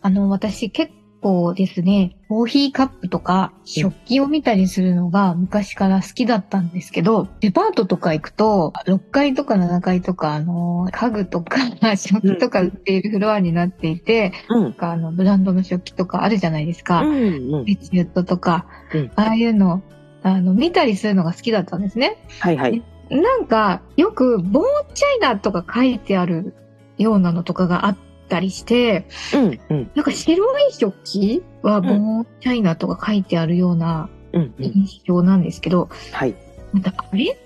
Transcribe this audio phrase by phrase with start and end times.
[0.00, 11.58] あの私結構ですねコーヒーカップとか食器を見たりするのが昔から好きだったんですけど、デパートとか行くと、6階とか7階とか、あの、家具とか
[11.96, 14.62] 食器とか売っているフロアになっていて、うん。
[14.64, 17.02] なんかあの、ブランドの食器とかあるじゃないですか。
[17.02, 17.64] うんうん。
[17.64, 19.10] ペチュットとか、うん。
[19.14, 19.80] ああいうの、
[20.24, 22.16] あの、見たりするのが好きだったんですね。
[22.40, 22.82] はいはい。
[23.10, 26.52] なんか、よく、ボーチャイナとか書いてある
[26.98, 27.96] ようなのとかがあっ
[28.28, 29.60] たりして、うん。
[29.70, 29.90] うん。
[29.94, 34.54] なんか白い食器はボーチャイナとか書いてあるようなうん。
[34.58, 34.64] うん。
[34.64, 36.34] 印象なんですけど、はい。
[36.72, 37.36] またあれっ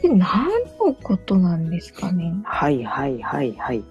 [0.00, 0.48] て何
[0.80, 2.34] のことなんですかね？
[2.44, 3.84] はいはいはいはい。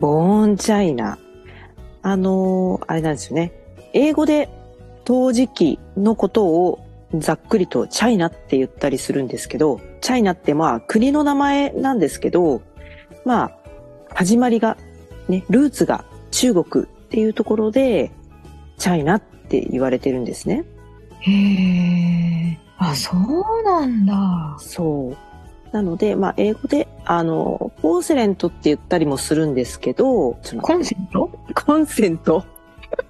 [0.00, 1.18] ボーンチャイナ。
[2.02, 3.52] あのーあれなんですよね。
[3.92, 4.48] 英語で
[5.04, 12.60] 陶磁器のことをざっくりとチャイナって言ったりするんですけど、チャイナってまあ国の名前なんですけど、
[13.24, 13.58] まあ
[14.12, 14.76] 始まりが
[15.28, 18.10] ね、ルーツが中国っていうところで
[18.78, 20.64] チャイナって言われてるんですね。
[21.20, 22.58] へえ。
[22.76, 24.56] あ、そうなんだ。
[24.58, 25.16] そう。
[25.72, 31.30] なので、まあ、英語で、あの、ポーセレントって言ったりもするんですけど、そのコンセント？
[31.54, 32.44] コンセント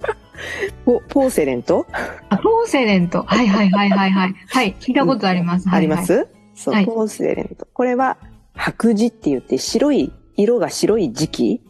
[0.84, 1.86] ポポーセレント？
[2.28, 3.22] あ、ポーセレント。
[3.22, 4.34] はいはいはいはいはい。
[4.48, 5.68] はい、聞いたことあります。
[5.70, 7.66] ありまはいはいす、そう、はいポーセレント。
[7.72, 8.16] これは
[8.54, 11.60] 白磁って言って白い、色が白い磁器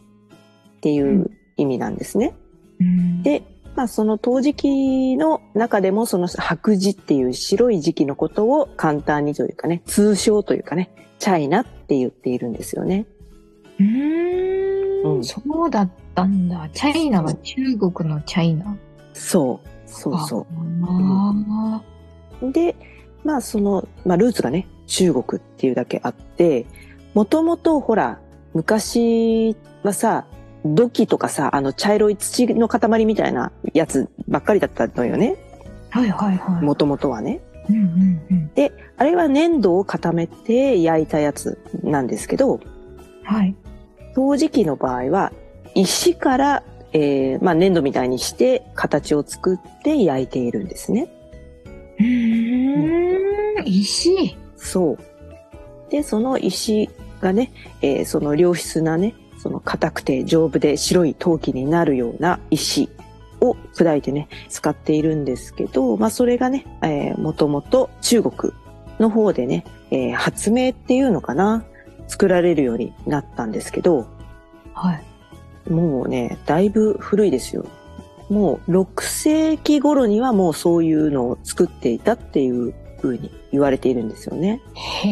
[0.85, 2.35] っていう意味なんですね。
[2.79, 3.41] うんで、
[3.75, 13.07] まあその陶磁器の中でもその白磁っていう白い磁器のことを簡単にというかね、通称というかね、チャイナって言っているんですよね。
[13.79, 16.69] うーうんん、そうだったんだ。
[16.71, 18.77] チャイナは中国のチャイナ。
[19.13, 19.89] そう。
[19.89, 20.45] そうそう。
[20.83, 21.81] あ
[22.43, 22.75] で、
[23.23, 26.67] まあその、まあルーツがね、中国っていうだけあって、
[27.15, 28.19] もともとほら、
[28.53, 30.25] 昔はさ、
[30.65, 35.37] 土器とかさ、あの茶色い土の塊みたいなやつばっかりだったのよね。
[35.91, 35.99] あ。
[35.99, 36.63] はいはいはい。
[36.63, 37.39] もともとはね。
[37.69, 38.51] うんうんうん。
[38.97, 42.59] あれは粘土を固めて焼いたやつなんですけど、
[43.23, 43.55] はい。
[44.15, 45.31] 陶磁器の場合は、
[45.73, 51.09] 石から、えーまあ粘土みたいにして形を作って焼いているんですね。
[51.99, 54.37] うーん、石？
[54.55, 54.97] そう。
[55.91, 56.89] で、その石
[57.19, 57.51] がね、
[57.81, 59.13] えーその良質なね、
[59.45, 62.89] その硬くて丈夫で白い陶器になるような石
[63.41, 68.53] を砕いてね、使っているんですけど、まあそれがね、えー、もともと中国
[68.97, 71.63] の方でね、えー発明っていうのかな、
[72.07, 74.07] 作られるようになったんですけど、
[74.73, 75.71] はい。
[75.71, 77.67] もうね、だいぶ古いですよ。
[78.31, 84.63] もう6世紀頃にはもうそういうのを作っていたっていう風に言われているんですよね。
[84.73, 85.09] へ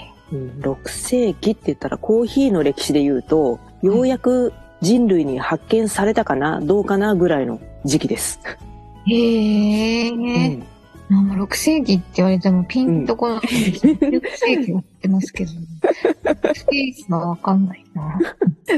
[0.00, 0.03] え。
[0.32, 8.40] うん6世紀って言ったらコーヒーの歴史で言うと、ようやく人類に発見されたかな、どうかなぐらいの時期です。
[9.06, 10.10] へえ。
[10.10, 10.16] う
[10.60, 10.66] ん
[11.08, 13.46] なんか6世紀って言われてもピンとこないで
[13.78, 13.86] す。
[13.86, 15.52] 6世紀は知ってますけど、
[16.24, 18.18] 6世紀がわかんないな。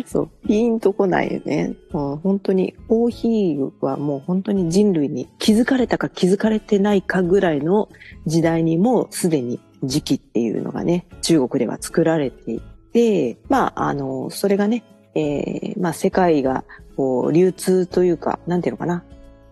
[0.04, 1.74] そう、ピーンとこないよね。
[1.92, 7.88] もう本当にコーヒーはもう本当に人類に気づかれたか気づかれてないかぐらいの
[8.26, 12.60] 時代にもうすでに時期っていうのがね、中国では作られてい
[12.92, 14.84] て、まあ、あの、それがね、
[15.14, 16.64] えーまあ世界が
[16.96, 19.04] こう流通というか、なんていうのかな、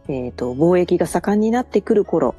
[0.08, 2.34] えっ、と、貿易が盛んになってくる頃、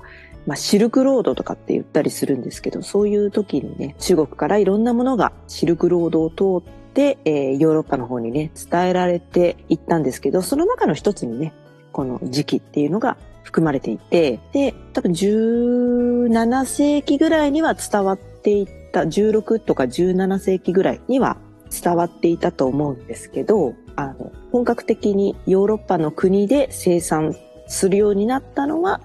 [0.45, 11.53] まあ、シルクロードとかって言ったりするんですけど、そういう時にね、中国からいろんなものがシルクロードを通って、えーヨーロッパの方にね、伝えられていったんですけど、その中の一つにね、
[11.91, 21.37] この時期っていうのが含まれていて、で、多分17世紀ぐらいには伝わっていった、16とか17世紀ぐらいには
[21.71, 27.35] 伝わっていたと思うんですけど、あの、本格的にヨーロッパの国で生産
[27.67, 28.99] するようになったのは、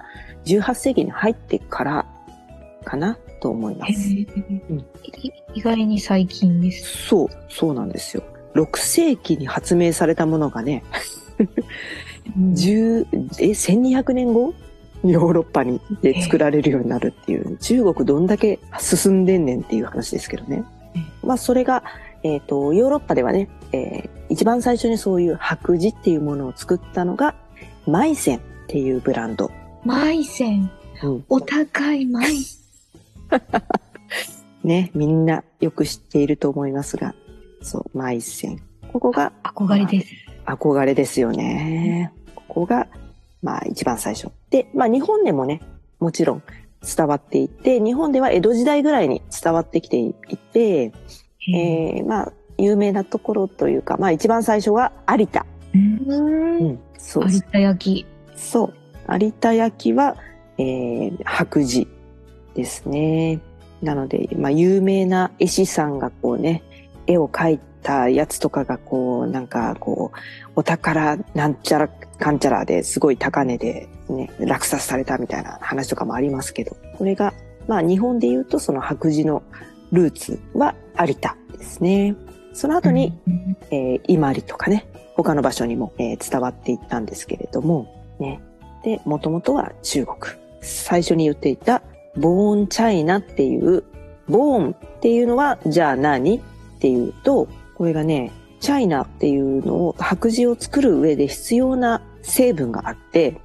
[0.46, 2.06] 18世紀に入ってから
[2.84, 3.92] かなと思います。
[4.70, 7.08] うんい意外に最近です。
[7.08, 8.22] そう、そうなんですよ。
[8.54, 10.82] 6世紀に発明されたものがね、
[12.36, 13.06] 10
[13.38, 14.54] え1200年後？
[15.02, 20.64] ヨーロッパにで作られるようになるっていう、中国どんだけ進んでんねんっていう話ですけどね。
[21.22, 21.82] まあそれが、
[22.22, 27.34] えっ、と、ヨーロッパではね、えー一番最初にそういう白磁っていうものを作ったのが、
[27.84, 29.50] マイセンっていうブランド。
[29.84, 30.70] マイセン？
[31.02, 32.58] うんお高いマイセ
[34.62, 37.14] ね、みんなよく知っていると思いますが、
[37.62, 38.60] そう、マイセン。
[38.92, 39.32] ここがン。
[39.42, 40.12] 憧れです。
[40.46, 42.12] 憧れですよね。
[42.50, 42.88] ここが、
[43.42, 44.28] まあ一番最初。
[44.50, 45.62] で、まあ日本でもね、
[46.00, 46.42] もちろん
[46.82, 50.92] 伝わっていて、日本では江戸時代ぐらいに伝わってきていて、
[51.54, 55.46] えー、まあ有名なところというか、まあ一番最初は有田。
[55.72, 58.06] うんん、そう有田焼き。
[58.36, 58.74] そう。
[59.08, 60.16] 有田焼は、
[60.58, 61.86] えー、白磁
[62.54, 63.40] ですね。
[63.82, 66.62] なので、まあ、有名な絵師さんがこうね、
[67.06, 70.18] 絵を描いたやつとかがこう、なんかこう、
[70.56, 77.32] お宝なんちゃらかんちゃらですごい高値でね、落札されたみたいな話とかもありますけど、これが、
[77.66, 79.42] まあ日本で言うとその白磁の
[79.92, 82.14] ルーツは有田ですね。
[82.52, 87.86] その後に、うん、えー、伊万里とかね、他の場所にも、えー伝わっていったんですけれども、
[88.18, 88.40] ね。
[88.82, 90.16] で、もともとは中国。
[90.62, 91.82] 最初に言っていた、
[92.16, 93.84] ボーンチャイナっていう、
[94.28, 96.40] ボーンっていうのは、じゃあ何っ
[96.80, 97.48] ていうと、
[97.80, 98.30] これがね、
[98.60, 103.40] チャイナっていうのを、白磁を作る上で必要な成分があって、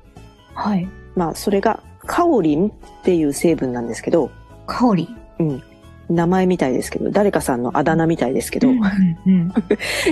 [0.54, 0.90] はい。
[1.16, 2.72] まあ、それが、カオリンっ
[3.06, 4.30] ていう成分なんですけど、
[4.68, 5.10] 香り。
[5.40, 5.64] うん。
[6.10, 8.82] 名前みたいですけど、誰かさんのあだ名みたいですけど、うん
[9.26, 9.54] うん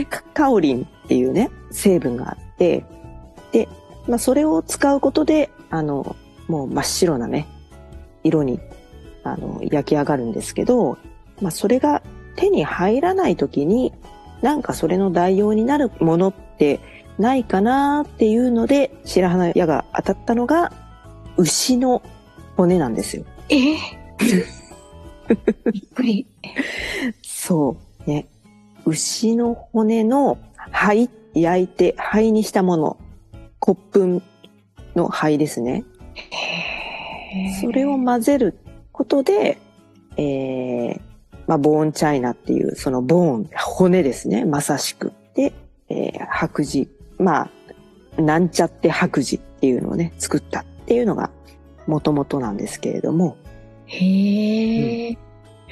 [0.09, 2.85] カ カオリンっていうね、成分があって、
[3.51, 3.67] で、
[4.07, 6.15] まあそれを使うことで、あの、
[6.47, 7.45] もう真っ白なね、
[8.23, 8.61] 色に、
[9.25, 10.97] あの、焼き上がるんですけど、
[11.41, 12.01] まあそれが
[12.37, 13.93] 手に入らない時に、
[14.44, 16.81] なんかそれの代用になるものって
[17.18, 20.74] ないかなっていうので、白羽の矢が当たったのが、
[21.38, 22.04] 牛の
[22.57, 23.25] 骨なんですよ。
[23.48, 23.56] え？
[23.56, 24.45] ー
[25.72, 26.28] びっくり。
[27.22, 28.10] そう。
[28.10, 28.28] ね。
[28.86, 32.98] 牛の骨の灰、焼いて灰にしたもの。
[33.62, 33.80] 骨
[34.19, 34.22] 粉
[34.94, 35.86] の灰ですね。
[37.62, 38.57] それを混ぜる
[38.92, 39.57] ことで、
[40.18, 41.01] えー、
[41.48, 44.45] まあ、ボーンチャイナっていう、そのボーン、骨ですね。
[44.45, 45.13] まさしく。
[45.36, 45.54] で、
[45.90, 46.88] えー白磁。
[47.18, 47.50] ま
[48.18, 51.31] あ、なんちゃって白磁っていうのをね、作ったっていうのが、
[51.88, 53.38] もともとなんですけれども、
[53.86, 55.18] へえ、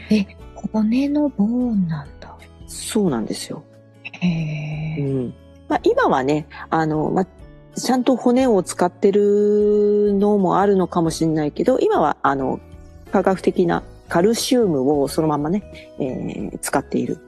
[0.10, 2.38] え、骨のボーンなんだ。
[2.68, 3.64] そうなんですよ。
[4.04, 5.02] へえ。
[5.02, 5.34] うん
[5.68, 7.28] まあ、今はね、あの、まあ、
[7.80, 12.60] ちゃんと骨を使ってるのもあるのかもしれないけど、今は、あの、
[13.12, 15.64] 科学的なカルシウムをそのままね、
[15.98, 17.20] えー使っている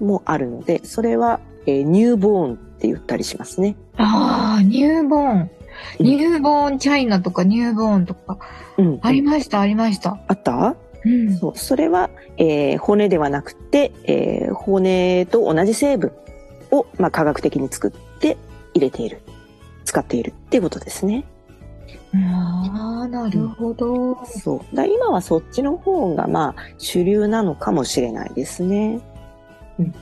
[0.00, 3.76] もあるので、それは、えーニューボーンって言ったりしますね。
[3.98, 5.40] ああ、ニューボーン。
[5.40, 5.50] うん
[6.00, 8.38] ニューボーンチャイナとかニューボーンとか。
[8.78, 8.98] うん。
[9.02, 10.18] ありました、ありました。
[10.28, 10.76] あった？
[11.04, 11.36] うん。
[11.36, 11.52] そう。
[11.56, 12.08] それは、
[12.38, 16.12] えー骨ではなくて、えー骨と同じ成分
[16.70, 18.38] を、まあ、科学的に作って
[18.74, 19.20] 入れている。
[19.84, 21.24] 使っているっていうことですね。
[22.14, 24.24] ああ、なるほど。
[24.26, 24.76] そう。
[24.76, 29.00] だ今はそっちの方がまあ主流なのかもしれないですね。
[29.78, 29.94] うん。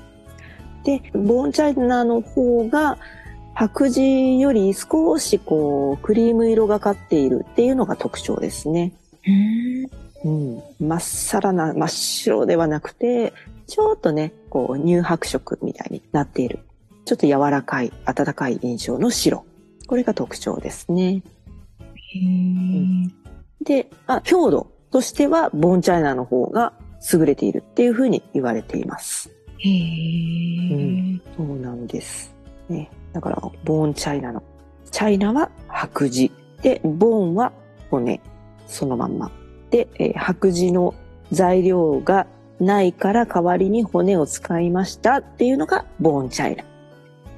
[0.82, 2.98] で、ボーンチャイナの方が
[3.54, 8.92] 白磁より少しこうクリーム色がかっているっていうのが特徴ですね。
[10.24, 10.56] うん。
[10.58, 10.88] うん。
[10.88, 13.32] まっさらな真っ白ではなくて、
[13.66, 16.58] ちょっとね、こう乳白色みたいになっている。
[17.04, 19.44] ちょっと柔らかい、温かい印象の白。
[19.86, 21.22] これが特徴ですね。
[23.62, 26.72] で、あ強度としては、ボーンチャイナの方が
[27.12, 29.30] 優れているっていうふうに言われています。
[29.58, 31.20] へえ。
[31.36, 32.34] そうなんです。
[32.68, 32.90] ね。
[33.12, 34.42] だから、ボーンチャイナの。
[34.90, 36.30] チャイナは白磁。
[36.62, 37.52] で、ボーンは
[37.90, 38.20] 骨。
[38.66, 39.30] そのまんま。
[39.70, 40.94] で、えー白磁の
[41.32, 42.26] 材料が
[42.60, 46.56] ないから代わりに骨を使いましたっていうのがボーンチャイ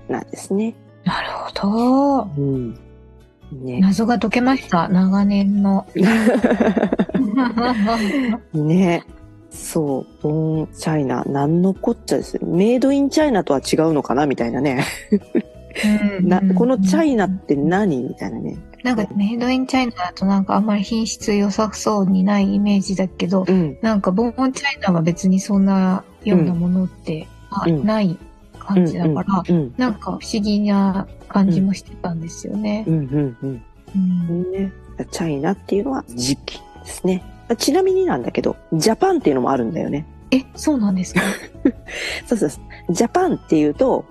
[0.09, 0.75] ナなんですね。
[1.05, 2.29] なるほど。
[2.37, 2.79] うん。
[3.53, 3.81] ね。
[3.81, 4.89] 謎が解けました。
[4.89, 5.87] 長年の。
[8.55, 9.05] ね。
[9.51, 12.47] そう、ボーンチャイナ、なんのこっちゃですよ。
[12.47, 14.85] メイドインチャイナとは違うのかなみたいなね。
[16.23, 18.03] なこのチャイナって何？
[18.03, 18.57] みたいなね。
[18.83, 23.79] なんかメイドインチャイナだとなんかあんまり品質良さそうにないイメージだけど、うん。
[23.81, 28.19] なんかボーンチャイナは別にそんなようなものって、あうんない
[28.63, 29.75] 感じだから、うん。
[29.77, 32.91] なんか不思議な感じもしてたんですよねう。
[32.91, 32.95] ん。
[32.95, 33.37] うん。
[33.43, 33.63] うん。
[33.95, 33.99] う
[34.33, 34.73] んね。
[35.11, 37.23] チャイナっていうのは時期ですね。
[37.59, 40.07] ちなみになんだけど、ジャパンっていうのもあるんだよね。
[40.31, 41.21] え、そうなんですか？
[42.27, 42.51] そうそう。
[42.91, 44.05] ジャパンっていうと、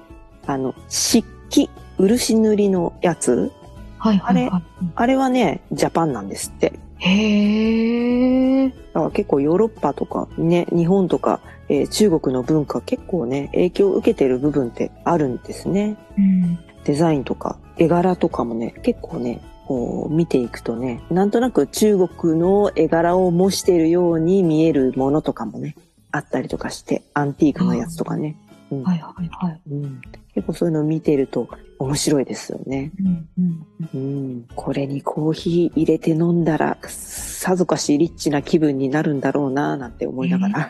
[0.45, 3.51] あの、漆器、漆塗りのやつ、
[3.97, 4.63] はいはいはい。
[4.95, 6.73] あれはね、ジャパンなんですって。
[7.01, 8.69] へえ。
[8.69, 15.97] だから結構ヨーロッパとかね、日本とか、えー中国の文化結構ね、影響を受けてる部分ってあるんですね。
[16.17, 16.59] うん。
[16.83, 25.75] デザインとか絵柄とかもね、結構ね、こう見ていくとね、なんとなく中国の絵柄を模しているように見えるものとかもね、
[26.11, 28.35] あったりとかして、アンティークのやつとかね。
[28.71, 29.61] うんはいはいはい。
[29.69, 30.01] うん、
[30.33, 31.49] 結構そういうのを見てると
[31.81, 32.91] 面白いですよね。
[32.99, 40.69] うんうんうん、これにコーヒー入れて飲んだら、さぞかしリッチな気分になるんだろうななんて思いながら。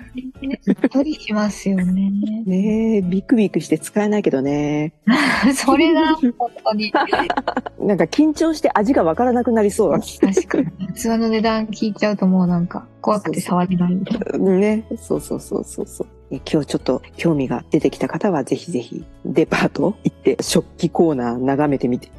[0.68, 2.10] うっとりしますよね。
[2.48, 4.94] ねえ、ビクビクして使えないけどね。
[5.54, 6.92] それが本当に。
[7.80, 10.00] なんか緊張して味がわからなくなりそうだ。
[10.00, 10.94] 確かに。
[10.94, 14.50] 器の値段聞いちゃうともうなんか怖くて触れないみたいな。
[14.58, 14.86] ね。
[14.98, 16.08] そうそうそうそうそう。
[16.32, 22.10] え今日ちょっと興味が出てきた方はぜひぜひデパート行って食器コーナー眺めてみて。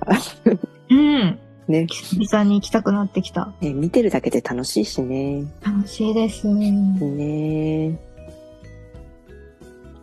[0.90, 1.38] うん。
[1.68, 3.52] ね久々に行きたくなってきた。
[3.60, 3.72] ね。
[3.72, 5.44] 見てるだけで楽しいしね。
[5.62, 6.70] 楽しいですね。
[6.70, 7.98] ね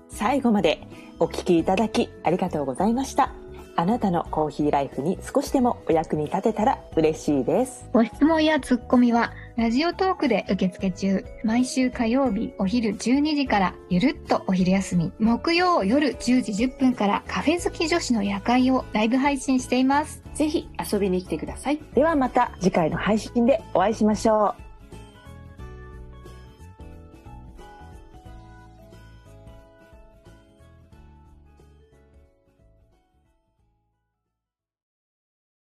[0.09, 0.81] 最後まで
[1.19, 3.31] お聞きいただきありがとうございました。
[3.75, 7.87] あなたのコーヒーライフに少しでもお役に立てたら嬉しいです。
[7.93, 11.25] ご質問やツッコミは、ラジオトークで受付中。
[11.43, 15.11] 毎週火曜日お昼12時から、ゆるっとお昼休み。
[15.19, 20.23] 木曜夜10時10分から、カフェ好き女子の夜会をライブ配信しています。
[20.33, 21.79] ぜひ遊びに来てください。
[21.93, 24.68] ではまた次回の配信でお会いしましょう。